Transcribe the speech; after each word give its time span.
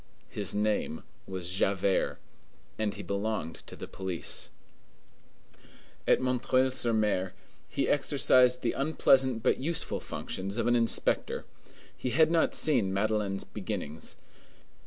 His 0.29 0.55
name 0.55 1.03
was 1.27 1.51
Javert, 1.51 2.17
and 2.79 2.95
he 2.95 3.03
belonged 3.03 3.57
to 3.67 3.75
the 3.75 3.85
police. 3.87 4.49
At 6.07 6.19
M. 6.19 6.41
sur 6.71 6.89
M. 6.89 7.29
he 7.69 7.87
exercised 7.87 8.63
the 8.63 8.71
unpleasant 8.73 9.43
but 9.43 9.59
useful 9.59 9.99
functions 9.99 10.57
of 10.57 10.65
an 10.65 10.75
inspector. 10.75 11.45
He 11.95 12.09
had 12.09 12.31
not 12.31 12.55
seen 12.55 12.91
Madeleine's 12.91 13.43
beginnings. 13.43 14.15